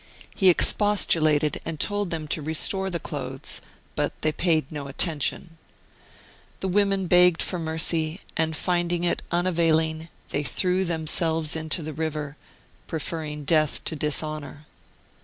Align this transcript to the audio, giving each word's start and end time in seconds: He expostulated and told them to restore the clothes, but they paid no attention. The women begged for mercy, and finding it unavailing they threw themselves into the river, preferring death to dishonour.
He 0.33 0.49
expostulated 0.49 1.61
and 1.63 1.79
told 1.79 2.09
them 2.09 2.27
to 2.29 2.41
restore 2.41 2.89
the 2.89 2.99
clothes, 2.99 3.61
but 3.95 4.19
they 4.23 4.31
paid 4.31 4.71
no 4.71 4.87
attention. 4.87 5.59
The 6.59 6.67
women 6.67 7.05
begged 7.05 7.43
for 7.43 7.59
mercy, 7.59 8.21
and 8.35 8.55
finding 8.55 9.03
it 9.03 9.21
unavailing 9.31 10.09
they 10.29 10.41
threw 10.41 10.85
themselves 10.85 11.55
into 11.55 11.83
the 11.83 11.93
river, 11.93 12.35
preferring 12.87 13.43
death 13.43 13.83
to 13.83 13.95
dishonour. 13.95 14.65